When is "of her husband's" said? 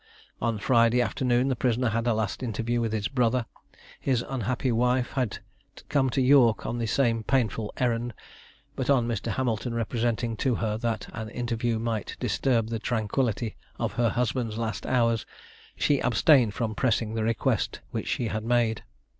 13.77-14.57